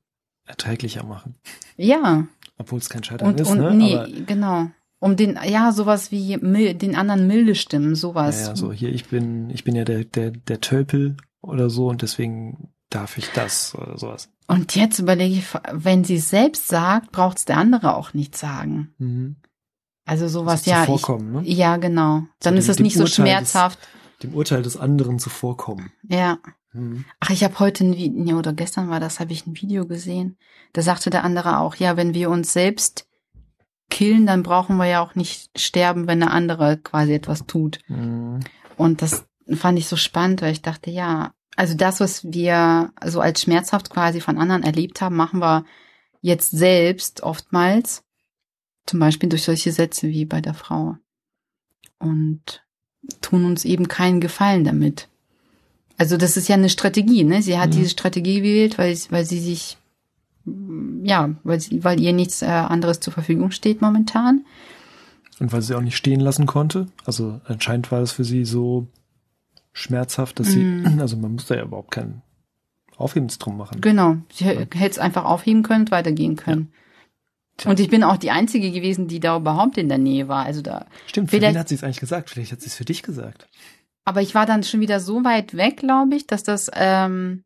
erträglicher 0.46 1.04
machen. 1.06 1.36
Ja. 1.78 2.28
Obwohl 2.58 2.80
es 2.80 2.90
kein 2.90 3.04
Scheitern 3.04 3.30
Und, 3.30 3.40
ist, 3.40 3.50
und 3.50 3.60
ne? 3.60 3.74
nee, 3.74 3.96
Aber, 3.96 4.08
genau. 4.28 4.70
Um 5.04 5.16
den, 5.18 5.38
ja, 5.46 5.72
sowas 5.74 6.12
wie 6.12 6.38
mil, 6.38 6.74
den 6.76 6.96
anderen 6.96 7.28
milde 7.28 7.56
stimmen, 7.56 7.94
sowas. 7.96 8.42
ja, 8.42 8.48
ja, 8.50 8.56
so 8.56 8.72
hier, 8.72 8.90
ich 8.90 9.06
bin, 9.06 9.50
ich 9.50 9.64
bin 9.66 9.76
ja 9.76 9.84
der, 9.84 10.06
der, 10.06 10.32
der 10.32 10.62
Tölpel 10.62 11.18
oder 11.42 11.70
so 11.70 11.88
und 11.90 12.02
deswegen 12.02 12.70
darf 12.90 13.18
ich 13.18 13.30
das 13.32 13.76
oder 13.76 13.98
sowas. 13.98 14.30
Und 14.48 14.76
jetzt 14.76 15.00
überlege 15.00 15.36
ich, 15.36 15.46
wenn 15.72 16.04
sie 16.04 16.16
es 16.16 16.30
selbst 16.30 16.68
sagt, 16.68 17.12
braucht 17.12 17.38
es 17.40 17.46
der 17.46 17.58
andere 17.58 17.96
auch 17.96 18.14
nicht 18.14 18.38
sagen. 18.38 18.94
Mhm. 18.98 19.36
Also 20.06 20.28
sowas, 20.28 20.64
So 20.66 20.72
ja. 20.72 20.82
zuvorkommen, 20.86 21.32
ne? 21.34 21.42
Ich, 21.46 21.58
ja, 21.58 21.78
genau. 21.78 22.24
Dann 22.40 22.54
dem- 22.56 22.60
ist 22.60 22.70
es 22.70 22.78
dem 22.78 22.84
nicht 22.84 22.94
so 22.96 23.02
Urteil 23.04 23.06
des- 23.08 23.16
schmerzhaft. 23.16 23.80
Dem 24.22 24.34
Urteil 24.34 24.62
des 24.62 24.78
anderen 24.78 25.20
zuvorkommen. 25.20 25.92
Ja. 26.08 26.40
Mhm. 26.72 27.04
Ach, 27.20 27.30
ich 27.30 27.44
habe 27.44 27.60
heute 27.60 27.84
ein 27.86 27.96
Video, 27.98 28.24
nee, 28.24 28.34
oder 28.34 28.54
gestern 28.54 28.90
war 28.90 29.00
das, 29.00 29.20
habe 29.20 29.34
ich 29.34 29.46
ein 29.48 29.56
Video 29.62 29.86
gesehen. 29.86 30.38
Da 30.74 30.82
sagte 30.82 31.10
der 31.10 31.24
andere 31.24 31.60
auch, 31.60 31.76
ja, 31.76 31.98
wenn 31.98 32.14
wir 32.14 32.30
uns 32.30 32.54
selbst 32.54 33.06
killen, 33.90 34.26
dann 34.26 34.44
brauchen 34.44 34.78
wir 34.78 34.86
ja 34.86 35.02
auch 35.02 35.16
nicht 35.16 35.50
sterben, 35.60 36.08
wenn 36.08 36.20
der 36.20 36.32
andere 36.32 36.78
quasi 36.78 37.14
etwas 37.14 37.46
tut. 37.46 37.80
Mhm. 37.88 38.40
Und 38.78 39.02
das 39.02 39.26
fand 39.54 39.78
ich 39.78 39.88
so 39.88 39.96
spannend, 39.96 40.42
weil 40.42 40.52
ich 40.54 40.62
dachte, 40.62 40.90
ja, 40.90 41.34
also 41.56 41.76
das, 41.76 42.00
was 42.00 42.24
wir 42.32 42.92
so 43.06 43.22
als 43.22 43.42
schmerzhaft 43.42 43.90
quasi 43.90 44.20
von 44.22 44.38
anderen 44.38 44.64
erlebt 44.64 45.02
haben, 45.02 45.16
machen 45.16 45.40
wir 45.40 45.66
jetzt 46.22 46.52
selbst 46.52 47.22
oftmals. 47.22 48.04
Zum 48.86 49.00
Beispiel 49.00 49.30
durch 49.30 49.44
solche 49.44 49.72
Sätze 49.72 50.08
wie 50.08 50.26
bei 50.26 50.42
der 50.42 50.54
Frau. 50.56 50.98
Und 52.00 52.64
tun 53.22 53.46
uns 53.46 53.66
eben 53.66 53.88
keinen 53.88 54.20
Gefallen 54.20 54.64
damit. 54.64 55.08
Also 55.98 56.18
das 56.18 56.38
ist 56.38 56.48
ja 56.50 56.56
eine 56.56 56.70
Strategie, 56.70 57.24
ne? 57.24 57.42
Sie 57.42 57.58
hat 57.58 57.70
Mhm. 57.70 57.74
diese 57.74 57.90
Strategie 57.90 58.38
gewählt, 58.38 58.78
weil, 58.78 58.98
weil 59.10 59.26
sie 59.26 59.40
sich, 59.40 59.78
ja, 60.46 61.30
weil, 61.44 61.60
sie, 61.60 61.84
weil 61.84 62.00
ihr 62.00 62.14
nichts 62.14 62.42
äh, 62.42 62.46
anderes 62.48 63.00
zur 63.00 63.14
Verfügung 63.14 63.52
steht 63.52 63.82
momentan. 63.82 64.46
Und 65.40 65.52
weil 65.54 65.62
sie 65.62 65.76
auch 65.76 65.82
nicht 65.82 65.98
stehen 65.98 66.20
lassen 66.20 66.46
konnte. 66.46 66.88
Also 67.06 67.42
anscheinend 67.46 67.92
war 67.92 68.00
das 68.00 68.12
für 68.12 68.24
sie 68.24 68.46
so 68.46 68.88
schmerzhaft, 69.72 70.40
dass 70.40 70.56
Mhm. 70.56 70.86
sie, 70.86 71.00
also 71.02 71.18
man 71.18 71.34
muss 71.34 71.48
da 71.48 71.56
ja 71.56 71.64
überhaupt 71.64 71.92
keinen 71.92 72.22
Aufhebens 72.98 73.40
drum 73.40 73.58
machen. 73.58 73.82
Genau. 73.82 74.18
Sie 74.32 74.46
hätte 74.46 74.78
es 74.78 75.00
einfach 75.00 75.26
aufheben 75.26 75.64
können 75.64 75.82
und 75.82 75.92
weitergehen 75.92 76.36
können. 76.36 76.72
Tja. 77.58 77.70
Und 77.72 77.80
ich 77.80 77.90
bin 77.90 78.04
auch 78.04 78.18
die 78.18 78.32
Einzige 78.32 78.72
gewesen, 78.72 79.08
die 79.08 79.20
da 79.20 79.38
überhaupt 79.38 79.78
in 79.78 79.88
der 79.90 79.98
Nähe 79.98 80.28
war. 80.28 80.46
Also 80.46 80.62
da, 80.62 80.86
Stimmt, 81.08 81.30
für 81.30 81.38
Vielleicht- 81.38 81.56
wen 81.56 81.60
hat 81.60 81.70
sie 81.70 81.76
es 81.76 81.84
eigentlich 81.84 82.00
gesagt? 82.00 82.30
Vielleicht 82.30 82.52
hat 82.52 82.62
sie 82.62 82.68
es 82.68 82.76
für 82.76 82.86
dich 82.86 83.04
gesagt. 83.04 83.48
aber 84.06 84.22
ich 84.22 84.36
war 84.36 84.46
dann 84.46 84.64
schon 84.64 84.82
wieder 84.82 85.00
so 85.00 85.24
weit 85.24 85.56
weg, 85.56 85.78
glaube 85.78 86.16
ich, 86.16 86.28
dass 86.28 86.44
das, 86.44 86.70
ähm, 86.74 87.44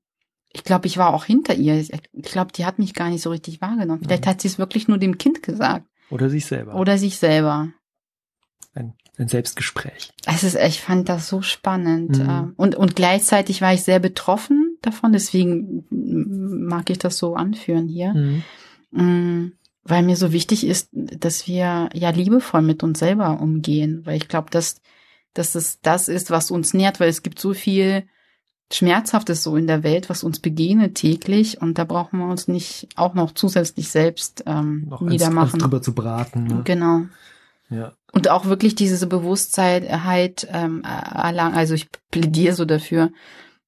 ich 0.58 0.64
glaube, 0.64 0.88
ich 0.88 0.98
war 0.98 1.14
auch 1.14 1.26
hinter 1.26 1.54
ihr. 1.56 1.76
Ich 1.80 1.92
glaube, 2.24 2.52
die 2.52 2.66
hat 2.66 2.80
mich 2.80 2.94
gar 2.94 3.10
nicht 3.10 3.22
so 3.22 3.30
richtig 3.30 3.62
wahrgenommen. 3.62 4.02
Vielleicht 4.04 4.26
Mhm. 4.26 4.30
hat 4.30 4.42
sie 4.42 4.48
es 4.48 4.58
wirklich 4.60 4.88
nur 4.88 4.98
dem 4.98 5.18
Kind 5.18 5.44
gesagt 5.44 5.86
Oder 6.10 6.30
sich 6.30 6.46
selber. 6.46 6.76
oder 6.76 6.98
sich 6.98 7.18
selber. 7.20 7.70
ein, 8.74 8.94
ein 9.18 9.28
Selbstgespräch. 9.28 10.12
Es 10.28 10.44
ist, 10.44 10.56
ich 10.56 10.82
fand 10.82 11.10
das 11.10 11.28
so 11.30 11.42
spannend. 11.42 12.18
Mhm. 12.20 12.30
ähm, 12.30 12.54
Und, 12.58 12.76
und 12.76 12.96
gleichzeitig 12.96 13.62
war 13.62 13.74
ich 13.74 13.84
sehr 13.84 14.00
betroffen 14.00 14.78
davon, 14.82 15.14
deswegen 15.14 15.86
mag 15.90 16.90
ich 16.90 17.00
das 17.00 17.18
so 17.18 17.36
anführen 17.36 17.88
hier. 17.88 18.14
Mhm. 18.14 18.44
Mm, 18.92 19.52
Weil 19.84 20.04
mir 20.04 20.16
so 20.18 20.32
wichtig 20.34 20.66
ist, 20.68 20.90
dass 20.92 21.48
wir 21.48 21.90
ja 21.94 22.10
liebevoll 22.12 22.62
mit 22.62 22.84
uns 22.84 23.00
selber 23.00 23.40
umgehen. 23.42 24.02
Weil 24.06 24.18
ich 24.18 24.28
glaube, 24.28 24.50
dass, 24.52 24.82
dass 25.34 25.56
es 25.56 25.80
das 25.82 26.08
ist, 26.10 26.30
was 26.30 26.52
uns 26.52 26.74
nährt, 26.74 27.00
weil 27.00 27.10
es 27.10 27.24
gibt 27.24 27.40
so 27.40 27.54
viel 27.54 28.08
Schmerzhaftes 28.72 29.44
so 29.44 29.56
in 29.56 29.68
der 29.68 29.84
Welt, 29.84 30.10
was 30.10 30.24
uns 30.24 30.40
begegnet 30.40 30.96
täglich. 30.96 31.62
Und 31.62 31.78
da 31.78 31.84
brauchen 31.86 32.20
wir 32.20 32.28
uns 32.28 32.48
nicht 32.48 32.90
auch 32.96 33.14
noch 33.14 33.32
zusätzlich 33.34 33.90
selbst 33.90 34.44
ähm, 34.46 34.86
Noch 34.90 35.02
eins, 35.02 35.12
eins 35.12 35.22
niedermachen. 35.22 35.60
drüber 35.60 35.82
zu 35.82 35.94
braten. 35.94 36.44
Ne? 36.44 36.62
Genau. 36.66 37.04
Ja. 37.70 37.94
Und 38.14 38.30
auch 38.30 38.46
wirklich 38.46 38.76
diese 38.76 39.08
Bewusstheit 39.08 39.86
ähm, 40.52 40.84
erlangen, 40.84 41.56
also 41.56 41.74
ich 41.76 41.88
plädiere 42.12 42.56
so 42.56 42.66
dafür, 42.66 43.12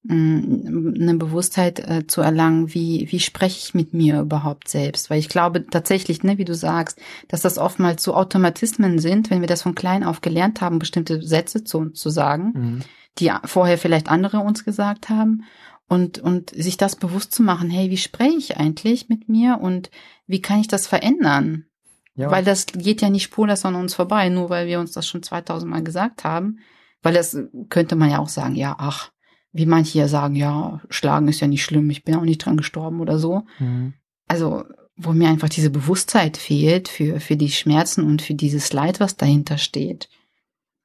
mh, 0.04 0.96
eine 1.02 1.16
Bewusstheit 1.16 1.80
äh, 1.80 2.08
zu 2.08 2.22
erlangen, 2.22 2.74
wie, 2.74 3.08
wie 3.12 3.20
spreche 3.20 3.58
ich 3.58 3.74
mit 3.74 3.94
mir 3.94 4.22
überhaupt 4.22 4.68
selbst? 4.70 5.10
Weil 5.10 5.20
ich 5.20 5.30
glaube 5.30 5.66
tatsächlich, 5.68 6.24
ne, 6.24 6.38
wie 6.38 6.46
du 6.46 6.56
sagst, 6.56 7.00
dass 7.28 7.42
das 7.42 7.58
oftmals 7.58 8.02
so 8.04 8.16
Automatismen 8.16 9.00
sind, 9.00 9.30
wenn 9.30 9.42
wir 9.42 9.48
das 9.48 9.62
von 9.62 9.76
klein 9.76 10.04
auf 10.04 10.22
gelernt 10.22 10.62
haben, 10.62 10.80
bestimmte 10.80 11.22
Sätze 11.22 11.64
zu 11.64 11.78
uns 11.78 12.00
zu 12.00 12.10
sagen, 12.10 12.52
Mhm. 12.56 12.82
Die 13.18 13.32
vorher 13.46 13.78
vielleicht 13.78 14.10
andere 14.10 14.40
uns 14.40 14.64
gesagt 14.64 15.10
haben. 15.10 15.44
Und, 15.88 16.20
und 16.20 16.52
sich 16.52 16.78
das 16.78 16.96
bewusst 16.96 17.32
zu 17.32 17.42
machen, 17.42 17.72
hey, 17.72 17.90
wie 17.90 17.98
spreche 17.98 18.38
ich 18.38 18.58
eigentlich 18.58 19.10
mit 19.10 19.28
mir 19.28 19.60
und 19.60 19.90
wie 20.28 20.40
kann 20.40 20.60
ich 20.60 20.68
das 20.68 20.86
verändern? 20.86 21.66
Ja, 22.14 22.30
Weil 22.30 22.44
das 22.44 22.68
geht 22.68 23.02
ja 23.02 23.10
nicht 23.10 23.24
spurlos 23.24 23.66
an 23.66 23.74
uns 23.74 23.96
vorbei, 23.96 24.30
nur 24.30 24.52
weil 24.52 24.68
wir 24.68 24.80
uns 24.80 24.92
das 24.92 25.08
schon 25.08 25.24
2000 25.24 25.72
Mal 25.72 25.84
gesagt 25.84 26.24
haben. 26.24 26.60
Weil 27.02 27.16
das 27.16 27.36
könnte 27.70 27.96
man 27.96 28.12
ja 28.12 28.20
auch 28.20 28.30
sagen, 28.30 28.56
ja, 28.56 28.76
ach, 28.78 29.12
wie 29.52 29.66
manche 29.66 29.98
ja 29.98 30.08
sagen, 30.08 30.36
ja, 30.36 30.82
schlagen 30.90 31.28
ist 31.28 31.40
ja 31.40 31.48
nicht 31.48 31.64
schlimm, 31.64 31.90
ich 31.90 32.04
bin 32.04 32.16
auch 32.16 32.24
nicht 32.24 32.46
dran 32.46 32.58
gestorben 32.58 33.00
oder 33.00 33.18
so. 33.18 33.44
mhm. 33.58 33.94
Also, 34.28 34.64
wo 34.96 35.14
mir 35.14 35.28
einfach 35.30 35.50
diese 35.50 35.72
Bewusstheit 35.72 36.38
fehlt 36.38 36.88
für, 36.88 37.20
für 37.20 37.36
die 37.36 37.50
Schmerzen 37.50 38.04
und 38.04 38.22
für 38.22 38.36
dieses 38.36 38.74
Leid, 38.74 39.00
was 39.00 39.16
dahinter 39.16 39.58
steht. 39.58 40.10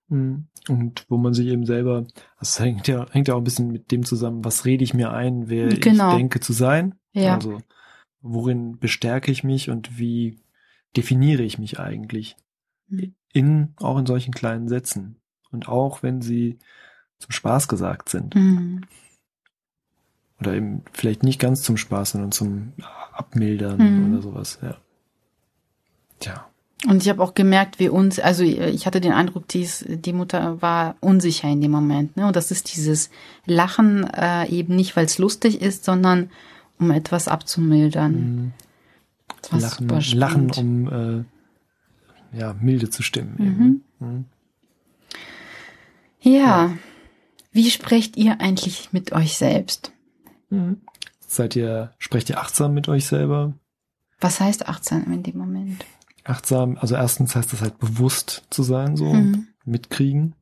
Mhm. 0.09 0.47
Und 0.69 1.07
wo 1.09 1.17
man 1.19 1.35
sich 1.35 1.47
eben 1.49 1.67
selber, 1.67 2.07
das 2.39 2.59
hängt 2.59 2.89
ja, 2.89 3.07
hängt 3.11 3.29
ja 3.29 3.35
auch 3.35 3.39
ein 3.39 3.45
bisschen 3.45 3.71
mit 3.71 3.91
dem 3.91 4.05
zusammen, 4.05 4.45
was 4.45 4.65
rede 4.65 4.85
ich 4.85 4.95
mir 4.95 5.13
ein, 5.13 5.49
wer 5.49 5.69
Genau. 5.69 6.11
ich 6.13 6.17
denke 6.17 6.41
zu 6.41 6.53
sein. 6.53 6.95
Ja. 7.13 7.35
Also, 7.35 7.59
worin 8.23 8.79
bestärke 8.79 9.31
ich 9.31 9.45
mich 9.45 9.71
und 9.71 9.99
wie 9.99 10.39
definiere 10.97 11.43
ich 11.43 11.59
mich 11.59 11.79
eigentlich? 11.81 12.37
Mhm. 12.89 13.15
In, 13.33 13.75
auch 13.77 13.99
in 13.99 14.07
solchen 14.07 14.33
kleinen 14.33 14.69
Sätzen. 14.69 15.17
Und 15.51 15.69
auch 15.69 16.03
wenn 16.03 16.21
sie 16.23 16.59
zum 17.19 17.31
Spaß 17.33 17.69
gesagt 17.69 18.09
sind. 18.09 18.35
Mhm. 18.35 18.83
Oder 20.41 20.55
eben 20.55 20.83
vielleicht 20.93 21.23
nicht 21.23 21.41
ganz 21.41 21.63
zum 21.63 21.77
Spaß, 21.77 22.11
sondern 22.13 22.33
zum 22.33 22.73
Abmildern 23.13 23.79
Mhm. 23.79 24.13
oder 24.13 24.23
sowas, 24.23 24.59
ja. 24.63 24.77
Tja. 26.21 26.49
Und 26.87 27.03
ich 27.03 27.09
habe 27.09 27.23
auch 27.23 27.35
gemerkt, 27.35 27.79
wie 27.79 27.89
uns, 27.89 28.19
also 28.19 28.43
ich 28.45 28.87
hatte 28.87 29.01
den 29.01 29.13
Eindruck, 29.13 29.49
dies, 29.49 29.85
die 29.89 30.13
Mutter 30.13 30.61
war 30.61 30.97
unsicher 31.01 31.49
in 31.49 31.61
dem 31.61 31.71
Moment. 31.71 32.17
Ne? 32.17 32.27
Und 32.27 32.37
das 32.37 32.51
ist 32.51 32.75
dieses 32.75 33.11
Lachen 33.47 34.05
äh, 34.13 34.47
eben 34.49 34.77
nicht, 34.77 34.95
weil 34.95 35.07
es 35.07 35.19
lustig 35.19 35.63
ist, 35.63 35.85
sondern 35.85 36.31
um 36.79 36.91
etwas 36.91 37.29
abzumildern. 37.29 38.13
Mhm. 38.13 38.53
Das 39.41 39.53
war 39.53 39.61
Lachen, 39.61 39.89
super 39.89 40.17
Lachen, 40.17 40.51
um 40.51 41.25
äh, 42.35 42.39
ja, 42.39 42.55
milde 42.61 42.91
zu 42.91 43.03
stimmen. 43.03 43.35
Mhm. 43.39 43.47
eben. 43.47 43.85
Mhm. 44.01 44.25
Ja. 46.21 46.71
Wie 47.53 47.71
sprecht 47.71 48.17
ihr 48.17 48.41
eigentlich 48.41 48.93
mit 48.93 49.13
euch 49.13 49.39
selbst? 49.39 49.93
Mhm. 50.51 50.79
Seid 51.27 51.57
ihr, 51.57 51.93
sprecht 51.99 52.29
ihr 52.29 52.41
achtsam 52.41 52.75
mit 52.75 52.89
euch 52.89 53.07
selber? 53.07 53.55
Was 54.21 54.41
heißt 54.41 54.69
achtsam 54.69 55.13
in 55.13 55.23
dem 55.23 55.39
Moment? 55.39 55.85
Achtsam, 56.25 56.79
also 56.81 56.95
erstens 56.95 57.37
heißt 57.37 57.53
das 57.53 57.61
halt 57.61 57.79
bewusst 57.79 58.45
zu 58.51 58.63
sein, 58.63 58.97
so 58.97 59.13
Mhm. 59.13 59.47
mitkriegen. 59.65 60.35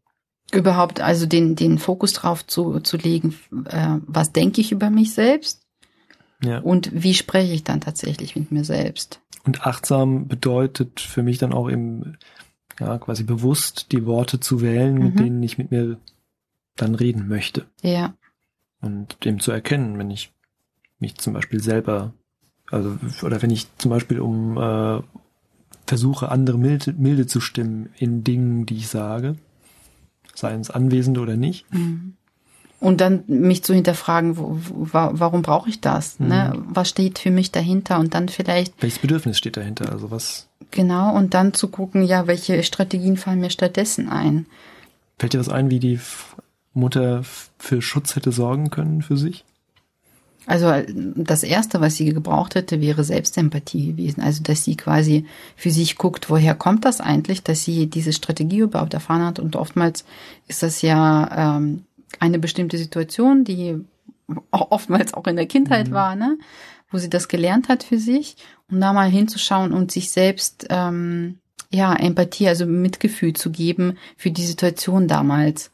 Überhaupt 0.52 1.00
also 1.00 1.26
den, 1.26 1.56
den 1.56 1.78
Fokus 1.78 2.12
drauf 2.12 2.46
zu, 2.46 2.80
zu 2.80 2.96
legen, 2.96 3.34
äh, 3.66 3.98
was 4.06 4.32
denke 4.32 4.60
ich 4.60 4.70
über 4.70 4.90
mich 4.90 5.14
selbst 5.14 5.66
Ja. 6.42 6.58
und 6.60 6.90
wie 6.92 7.14
spreche 7.14 7.52
ich 7.52 7.64
dann 7.64 7.80
tatsächlich 7.80 8.36
mit 8.36 8.52
mir 8.52 8.64
selbst? 8.64 9.20
Und 9.44 9.66
achtsam 9.66 10.28
bedeutet 10.28 11.00
für 11.00 11.22
mich 11.22 11.38
dann 11.38 11.52
auch 11.52 11.68
eben, 11.70 12.16
ja, 12.78 12.98
quasi 12.98 13.24
bewusst 13.24 13.90
die 13.92 14.06
Worte 14.06 14.38
zu 14.40 14.60
wählen, 14.60 14.94
mit 14.94 15.14
Mhm. 15.14 15.18
denen 15.18 15.42
ich 15.42 15.58
mit 15.58 15.70
mir 15.72 15.98
dann 16.76 16.94
reden 16.94 17.28
möchte. 17.28 17.66
Ja. 17.82 18.14
Und 18.80 19.24
dem 19.24 19.40
zu 19.40 19.50
erkennen, 19.52 19.98
wenn 19.98 20.10
ich 20.10 20.32
mich 21.00 21.16
zum 21.16 21.32
Beispiel 21.32 21.60
selber, 21.62 22.12
also, 22.70 22.96
oder 23.22 23.42
wenn 23.42 23.50
ich 23.50 23.66
zum 23.78 23.90
Beispiel 23.90 24.20
um, 24.20 24.56
äh, 24.58 25.00
versuche, 25.92 26.30
andere 26.30 26.56
milde, 26.56 26.94
milde 26.96 27.26
zu 27.26 27.38
stimmen 27.42 27.90
in 27.98 28.24
Dingen, 28.24 28.64
die 28.64 28.76
ich 28.76 28.88
sage, 28.88 29.36
seien 30.34 30.62
es 30.62 30.70
Anwesende 30.70 31.20
oder 31.20 31.36
nicht. 31.36 31.70
Mhm. 31.70 32.14
Und 32.80 33.02
dann 33.02 33.24
mich 33.26 33.62
zu 33.62 33.74
hinterfragen, 33.74 34.38
wo, 34.38 34.56
wo, 34.58 34.92
wa- 34.94 35.10
warum 35.12 35.42
brauche 35.42 35.68
ich 35.68 35.82
das? 35.82 36.18
Ne? 36.18 36.54
Was 36.70 36.88
steht 36.88 37.18
für 37.18 37.30
mich 37.30 37.52
dahinter? 37.52 37.98
Und 38.00 38.14
dann 38.14 38.30
vielleicht, 38.30 38.72
Welches 38.80 39.00
Bedürfnis 39.00 39.36
steht 39.36 39.58
dahinter? 39.58 39.92
Also 39.92 40.10
was, 40.10 40.48
genau, 40.70 41.14
und 41.14 41.34
dann 41.34 41.52
zu 41.52 41.68
gucken, 41.68 42.02
ja, 42.04 42.26
welche 42.26 42.62
Strategien 42.62 43.18
fallen 43.18 43.40
mir 43.40 43.50
stattdessen 43.50 44.08
ein? 44.08 44.46
fällt 45.18 45.34
dir 45.34 45.40
was 45.40 45.50
ein, 45.50 45.68
wie 45.70 45.78
die 45.78 46.00
Mutter 46.72 47.22
für 47.58 47.82
Schutz 47.82 48.16
hätte 48.16 48.32
sorgen 48.32 48.70
können 48.70 49.02
für 49.02 49.18
sich? 49.18 49.44
Also 50.46 50.66
äh, 50.68 50.86
das 50.88 51.42
Erste, 51.42 51.80
was 51.80 51.96
sie 51.96 52.12
gebraucht 52.12 52.54
hätte, 52.54 52.80
wäre 52.80 53.04
Selbstempathie 53.04 53.92
gewesen. 53.92 54.22
Also 54.22 54.42
dass 54.42 54.64
sie 54.64 54.76
quasi 54.76 55.26
für 55.56 55.70
sich 55.70 55.96
guckt, 55.96 56.30
woher 56.30 56.54
kommt 56.54 56.84
das 56.84 57.00
eigentlich, 57.00 57.42
dass 57.42 57.64
sie 57.64 57.86
diese 57.86 58.12
Strategie 58.12 58.58
überhaupt 58.58 58.94
erfahren 58.94 59.24
hat. 59.24 59.38
Und 59.38 59.56
oftmals 59.56 60.04
ist 60.48 60.62
das 60.62 60.82
ja 60.82 61.56
ähm, 61.56 61.84
eine 62.18 62.38
bestimmte 62.38 62.78
Situation, 62.78 63.44
die 63.44 63.76
oftmals 64.50 65.14
auch 65.14 65.26
in 65.26 65.36
der 65.36 65.46
Kindheit 65.46 65.88
Mhm. 65.88 65.92
war, 65.92 66.14
ne? 66.16 66.38
wo 66.90 66.98
sie 66.98 67.10
das 67.10 67.28
gelernt 67.28 67.68
hat 67.68 67.82
für 67.82 67.98
sich, 67.98 68.36
um 68.70 68.78
da 68.78 68.92
mal 68.92 69.10
hinzuschauen 69.10 69.72
und 69.72 69.90
sich 69.90 70.10
selbst 70.10 70.66
ähm, 70.68 71.38
ja 71.70 71.94
Empathie, 71.94 72.48
also 72.48 72.66
Mitgefühl 72.66 73.32
zu 73.32 73.50
geben 73.50 73.96
für 74.16 74.30
die 74.30 74.44
Situation 74.44 75.08
damals 75.08 75.71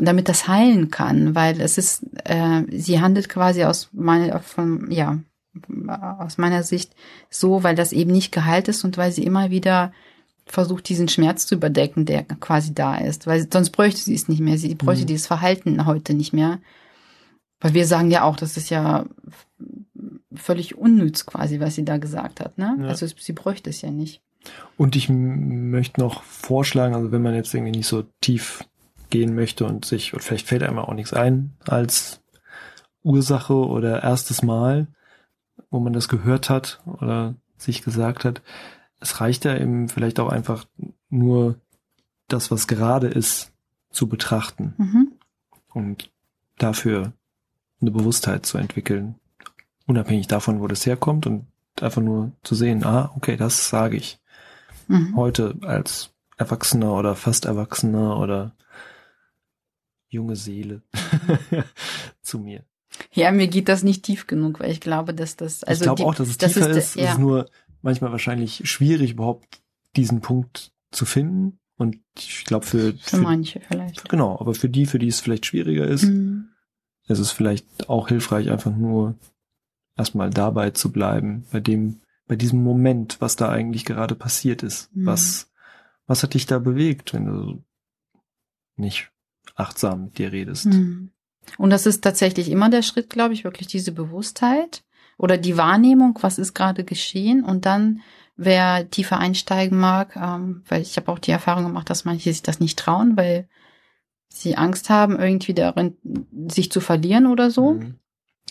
damit 0.00 0.28
das 0.28 0.48
heilen 0.48 0.90
kann, 0.90 1.34
weil 1.34 1.60
es 1.60 1.78
ist, 1.78 2.04
äh, 2.24 2.62
sie 2.70 3.00
handelt 3.00 3.28
quasi 3.28 3.64
aus 3.64 3.90
meiner, 3.92 4.40
von, 4.40 4.90
ja, 4.90 5.18
aus 6.18 6.38
meiner 6.38 6.62
Sicht 6.62 6.94
so, 7.30 7.62
weil 7.62 7.76
das 7.76 7.92
eben 7.92 8.12
nicht 8.12 8.32
geheilt 8.32 8.68
ist 8.68 8.84
und 8.84 8.98
weil 8.98 9.12
sie 9.12 9.24
immer 9.24 9.50
wieder 9.50 9.92
versucht, 10.44 10.88
diesen 10.88 11.08
Schmerz 11.08 11.46
zu 11.46 11.54
überdecken, 11.54 12.04
der 12.04 12.24
quasi 12.24 12.74
da 12.74 12.96
ist, 12.96 13.26
weil 13.26 13.48
sonst 13.50 13.70
bräuchte 13.70 14.00
sie 14.00 14.14
es 14.14 14.28
nicht 14.28 14.40
mehr, 14.40 14.58
sie 14.58 14.74
bräuchte 14.74 15.04
Mhm. 15.04 15.08
dieses 15.08 15.26
Verhalten 15.26 15.86
heute 15.86 16.14
nicht 16.14 16.32
mehr, 16.32 16.60
weil 17.60 17.74
wir 17.74 17.86
sagen 17.86 18.10
ja 18.10 18.22
auch, 18.24 18.36
das 18.36 18.56
ist 18.56 18.70
ja 18.70 19.06
völlig 20.34 20.76
unnütz 20.76 21.26
quasi, 21.26 21.58
was 21.60 21.74
sie 21.74 21.84
da 21.84 21.96
gesagt 21.96 22.40
hat, 22.40 22.58
ne? 22.58 22.76
Ja. 22.80 22.88
Also 22.88 23.06
sie 23.06 23.32
bräuchte 23.32 23.70
es 23.70 23.80
ja 23.82 23.90
nicht. 23.90 24.20
Und 24.76 24.94
ich 24.94 25.08
möchte 25.08 26.00
noch 26.00 26.22
vorschlagen, 26.22 26.94
also 26.94 27.10
wenn 27.10 27.22
man 27.22 27.34
jetzt 27.34 27.52
irgendwie 27.54 27.72
nicht 27.78 27.88
so 27.88 28.04
tief 28.20 28.62
gehen 29.10 29.34
möchte 29.34 29.64
und 29.64 29.84
sich, 29.84 30.14
und 30.14 30.22
vielleicht 30.22 30.46
fällt 30.46 30.62
einem 30.62 30.78
auch 30.78 30.92
nichts 30.92 31.12
ein 31.12 31.54
als 31.66 32.20
Ursache 33.02 33.54
oder 33.54 34.02
erstes 34.02 34.42
Mal, 34.42 34.88
wo 35.70 35.78
man 35.80 35.92
das 35.92 36.08
gehört 36.08 36.50
hat 36.50 36.80
oder 36.86 37.34
sich 37.56 37.82
gesagt 37.82 38.24
hat, 38.24 38.42
es 39.00 39.20
reicht 39.20 39.44
ja 39.44 39.56
eben 39.56 39.88
vielleicht 39.88 40.18
auch 40.20 40.28
einfach 40.28 40.66
nur 41.08 41.56
das, 42.28 42.50
was 42.50 42.66
gerade 42.66 43.06
ist, 43.06 43.52
zu 43.90 44.08
betrachten 44.08 44.74
Mhm. 44.76 45.12
und 45.72 46.10
dafür 46.58 47.12
eine 47.80 47.90
Bewusstheit 47.90 48.44
zu 48.46 48.58
entwickeln, 48.58 49.14
unabhängig 49.86 50.26
davon, 50.26 50.60
wo 50.60 50.66
das 50.66 50.84
herkommt 50.86 51.26
und 51.26 51.46
einfach 51.80 52.02
nur 52.02 52.32
zu 52.42 52.54
sehen, 52.54 52.84
ah, 52.84 53.12
okay, 53.16 53.36
das 53.36 53.68
sage 53.68 53.96
ich 53.96 54.18
Mhm. 54.88 55.14
heute 55.16 55.54
als 55.62 56.10
Erwachsener 56.36 56.92
oder 56.94 57.14
fast 57.14 57.44
Erwachsener 57.44 58.18
oder 58.18 58.55
junge 60.08 60.36
Seele 60.36 60.82
zu 62.22 62.38
mir. 62.38 62.64
Ja, 63.12 63.30
mir 63.30 63.48
geht 63.48 63.68
das 63.68 63.82
nicht 63.82 64.04
tief 64.04 64.26
genug, 64.26 64.60
weil 64.60 64.70
ich 64.70 64.80
glaube, 64.80 65.12
dass 65.14 65.36
das 65.36 65.64
also 65.64 65.80
ich 65.82 65.84
glaube 65.86 66.04
auch, 66.04 66.14
dass 66.14 66.28
es 66.28 66.38
das 66.38 66.52
tiefer 66.54 66.70
ist, 66.70 66.76
ist. 66.76 66.94
ja. 66.96 67.04
Es 67.04 67.10
ist 67.12 67.18
nur 67.18 67.48
manchmal 67.82 68.12
wahrscheinlich 68.12 68.68
schwierig, 68.68 69.12
überhaupt 69.12 69.62
diesen 69.96 70.20
Punkt 70.20 70.72
zu 70.90 71.04
finden. 71.04 71.58
Und 71.78 71.98
ich 72.18 72.44
glaube 72.46 72.64
für, 72.64 72.94
für 72.94 73.18
manche 73.18 73.60
vielleicht. 73.60 74.08
genau, 74.08 74.38
aber 74.40 74.54
für 74.54 74.70
die, 74.70 74.86
für 74.86 74.98
die 74.98 75.08
es 75.08 75.20
vielleicht 75.20 75.44
schwieriger 75.44 75.86
ist, 75.86 76.04
Mhm. 76.04 76.48
ist 77.06 77.18
es 77.18 77.30
vielleicht 77.32 77.90
auch 77.90 78.08
hilfreich, 78.08 78.50
einfach 78.50 78.74
nur 78.74 79.14
erstmal 79.94 80.30
dabei 80.30 80.70
zu 80.70 80.90
bleiben, 80.90 81.44
bei 81.52 81.60
dem, 81.60 82.00
bei 82.26 82.34
diesem 82.36 82.62
Moment, 82.64 83.20
was 83.20 83.36
da 83.36 83.50
eigentlich 83.50 83.84
gerade 83.84 84.14
passiert 84.14 84.62
ist. 84.62 84.94
Mhm. 84.96 85.04
Was, 85.06 85.52
was 86.06 86.22
hat 86.22 86.32
dich 86.32 86.46
da 86.46 86.58
bewegt, 86.58 87.12
wenn 87.12 87.26
du 87.26 87.62
nicht 88.76 89.10
achtsam 89.54 90.04
mit 90.04 90.18
dir 90.18 90.32
redest? 90.32 90.66
Mhm. 90.66 91.10
Und 91.58 91.70
das 91.70 91.86
ist 91.86 92.02
tatsächlich 92.02 92.50
immer 92.50 92.70
der 92.70 92.82
Schritt, 92.82 93.10
glaube 93.10 93.34
ich, 93.34 93.44
wirklich 93.44 93.68
diese 93.68 93.92
Bewusstheit 93.92 94.82
oder 95.16 95.38
die 95.38 95.56
Wahrnehmung, 95.56 96.18
was 96.20 96.38
ist 96.38 96.54
gerade 96.54 96.84
geschehen 96.84 97.44
und 97.44 97.66
dann 97.66 98.00
wer 98.36 98.90
tiefer 98.90 99.18
einsteigen 99.18 99.78
mag, 99.78 100.16
ähm, 100.16 100.62
weil 100.68 100.82
ich 100.82 100.96
habe 100.96 101.10
auch 101.10 101.18
die 101.18 101.30
Erfahrung 101.30 101.64
gemacht, 101.64 101.88
dass 101.88 102.04
manche 102.04 102.30
sich 102.32 102.42
das 102.42 102.60
nicht 102.60 102.78
trauen, 102.78 103.16
weil 103.16 103.48
sie 104.28 104.56
Angst 104.56 104.90
haben, 104.90 105.18
irgendwie 105.18 105.54
darin 105.54 105.96
sich 106.48 106.70
zu 106.70 106.80
verlieren 106.80 107.26
oder 107.26 107.50
so, 107.50 107.74
Mhm. 107.74 107.98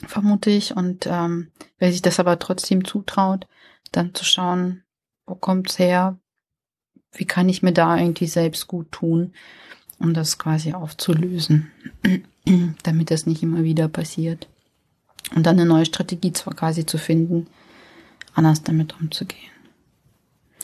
vermute 0.07 0.49
ich. 0.49 0.75
Und 0.75 1.05
ähm, 1.05 1.51
wer 1.77 1.91
sich 1.91 2.01
das 2.01 2.19
aber 2.19 2.39
trotzdem 2.39 2.85
zutraut, 2.85 3.47
dann 3.91 4.15
zu 4.15 4.25
schauen, 4.25 4.83
wo 5.27 5.35
kommt's 5.35 5.77
her, 5.77 6.17
wie 7.11 7.25
kann 7.25 7.49
ich 7.49 7.61
mir 7.61 7.73
da 7.73 7.97
irgendwie 7.97 8.27
selbst 8.27 8.67
gut 8.67 8.91
tun, 8.91 9.33
um 9.99 10.13
das 10.13 10.37
quasi 10.37 10.73
aufzulösen, 10.73 11.71
damit 12.83 13.11
das 13.11 13.25
nicht 13.25 13.43
immer 13.43 13.63
wieder 13.63 13.87
passiert. 13.87 14.47
Und 15.35 15.45
dann 15.45 15.59
eine 15.59 15.67
neue 15.67 15.85
Strategie 15.85 16.33
zwar 16.33 16.53
quasi 16.53 16.85
zu 16.85 16.97
finden, 16.97 17.47
anders 18.33 18.63
damit 18.63 18.99
umzugehen. 18.99 19.51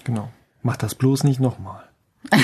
Genau. 0.04 0.30
Mach 0.64 0.78
das 0.78 0.96
bloß 0.96 1.24
nicht 1.24 1.40
nochmal. 1.40 1.90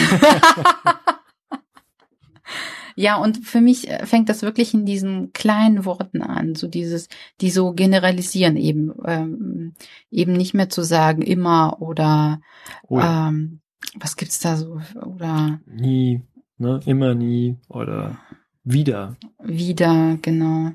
Ja, 3.00 3.17
und 3.17 3.46
für 3.46 3.62
mich 3.62 3.88
äh, 3.91 4.08
fängt 4.08 4.27
das 4.27 4.41
wirklich 4.41 4.74
in 4.74 4.84
diesen 4.84 5.32
kleinen 5.32 5.86
Worten 5.86 6.24
an, 6.24 6.56
so 6.56 6.67
dieses, 6.67 7.10
die 7.41 7.51
so 7.51 7.74
generalisieren 7.74 8.58
eben, 8.58 8.91
ähm, 9.06 9.75
eben 10.10 10.34
nicht 10.34 10.56
mehr 10.56 10.67
zu 10.70 10.82
sagen 10.82 11.22
immer 11.22 11.79
oder 11.79 12.41
Oh 12.88 12.98
ja. 12.98 13.27
ähm, 13.27 13.60
was 14.00 14.15
gibt's 14.15 14.39
da 14.39 14.58
so 14.58 14.82
oder 14.96 15.60
Nie, 15.67 16.24
ne? 16.57 16.79
Immer 16.85 17.15
nie 17.15 17.57
oder 17.69 18.17
wieder. 18.63 19.15
wieder, 19.43 20.17
genau. 20.21 20.71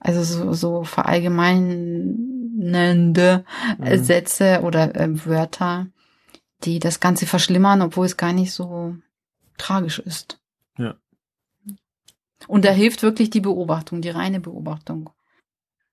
Also 0.00 0.22
so, 0.22 0.52
so 0.52 0.84
verallgemeinende 0.84 3.44
äh, 3.80 3.96
Mhm. 3.96 4.04
Sätze 4.04 4.60
oder 4.62 4.94
äh, 4.94 5.26
Wörter, 5.26 5.86
die 6.64 6.78
das 6.78 7.00
Ganze 7.00 7.26
verschlimmern, 7.26 7.82
obwohl 7.82 8.06
es 8.06 8.16
gar 8.16 8.32
nicht 8.32 8.52
so 8.52 8.96
tragisch 9.58 9.98
ist. 9.98 10.40
Ja. 10.78 10.94
Und 12.48 12.64
da 12.64 12.70
hilft 12.70 13.02
wirklich 13.02 13.30
die 13.30 13.40
Beobachtung, 13.40 14.02
die 14.02 14.10
reine 14.10 14.40
Beobachtung. 14.40 15.10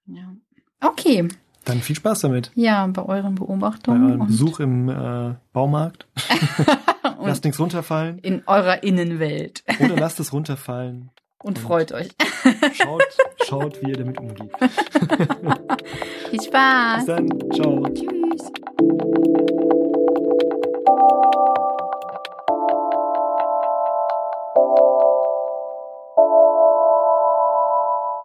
Ja. 0.05 0.35
Okay. 0.81 1.27
Dann 1.65 1.79
viel 1.79 1.95
Spaß 1.95 2.19
damit. 2.21 2.51
Ja, 2.55 2.85
bei 2.87 3.03
euren 3.03 3.35
Bei 3.35 3.45
Beobachtungen 3.45 4.05
eurem 4.05 4.21
und, 4.21 4.27
Besuch 4.27 4.59
im 4.59 4.89
äh, 4.89 5.35
Baumarkt. 5.53 6.07
Lasst 7.27 7.39
und 7.43 7.45
nichts 7.49 7.59
runterfallen 7.59 8.19
in 8.19 8.43
eurer 8.47 8.83
Innenwelt. 8.83 9.63
oder 9.79 9.95
lasst 9.95 10.19
es 10.19 10.33
runterfallen. 10.33 11.09
Und 11.43 11.59
freut 11.59 11.91
euch. 11.91 12.07
Schaut, 12.73 13.03
schaut, 13.45 13.81
wie 13.81 13.89
ihr 13.89 13.97
damit 13.97 14.17
umgeht. 14.17 14.49
Viel 16.29 16.41
Spaß. 16.41 17.05
Bis 17.05 17.05
dann. 17.05 17.29
Ciao. 17.51 17.85
Tschüss. 17.89 19.32